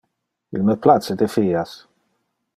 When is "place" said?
0.85-1.11